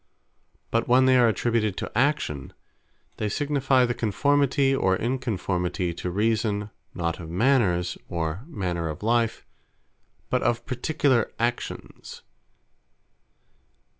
[0.71, 2.53] But when they are attributed to Actions,
[3.17, 9.45] they signifie the Conformity, or Inconformity to Reason, not of Manners, or manner of life,
[10.31, 12.23] but of particular Actions.